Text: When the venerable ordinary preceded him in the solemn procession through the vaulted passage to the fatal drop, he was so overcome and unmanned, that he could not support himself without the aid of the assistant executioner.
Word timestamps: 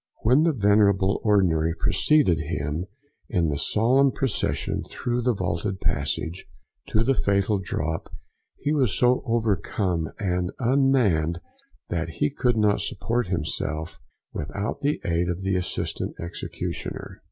When 0.23 0.45
the 0.45 0.51
venerable 0.51 1.21
ordinary 1.23 1.75
preceded 1.75 2.39
him 2.39 2.87
in 3.29 3.49
the 3.49 3.55
solemn 3.55 4.11
procession 4.11 4.83
through 4.85 5.21
the 5.21 5.35
vaulted 5.35 5.79
passage 5.79 6.47
to 6.87 7.03
the 7.03 7.13
fatal 7.13 7.59
drop, 7.59 8.09
he 8.57 8.71
was 8.73 8.97
so 8.97 9.21
overcome 9.27 10.09
and 10.17 10.51
unmanned, 10.57 11.39
that 11.89 12.09
he 12.17 12.31
could 12.31 12.57
not 12.57 12.81
support 12.81 13.27
himself 13.27 13.99
without 14.33 14.81
the 14.81 14.99
aid 15.05 15.29
of 15.29 15.43
the 15.43 15.55
assistant 15.55 16.15
executioner. 16.19 17.19